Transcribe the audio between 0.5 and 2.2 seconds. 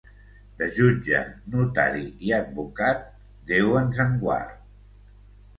De jutge, notari